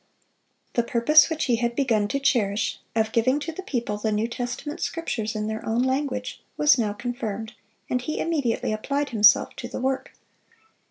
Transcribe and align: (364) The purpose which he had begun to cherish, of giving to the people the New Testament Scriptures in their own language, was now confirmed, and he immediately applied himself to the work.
(364) 0.73 0.73
The 0.73 0.91
purpose 1.05 1.29
which 1.29 1.45
he 1.45 1.57
had 1.57 1.75
begun 1.75 2.07
to 2.07 2.19
cherish, 2.19 2.79
of 2.95 3.11
giving 3.11 3.39
to 3.41 3.51
the 3.51 3.61
people 3.61 3.97
the 3.99 4.11
New 4.11 4.27
Testament 4.27 4.81
Scriptures 4.81 5.35
in 5.35 5.45
their 5.45 5.63
own 5.63 5.83
language, 5.83 6.41
was 6.57 6.79
now 6.79 6.91
confirmed, 6.93 7.53
and 7.87 8.01
he 8.01 8.19
immediately 8.19 8.73
applied 8.73 9.09
himself 9.11 9.55
to 9.57 9.67
the 9.67 9.79
work. 9.79 10.13